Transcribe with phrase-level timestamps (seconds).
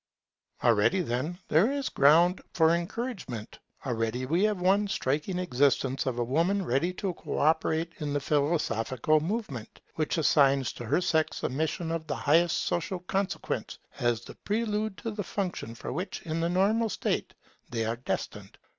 [0.63, 3.59] Already, then, there is ground for encouragement.
[3.85, 8.19] Already we have one striking instance of a woman ready to co operate in the
[8.19, 14.21] philosophical movement, which assigns to her sex a mission of the highest social consequence as
[14.21, 17.35] the prelude to the function for which in the normal state
[17.69, 18.57] they are destined.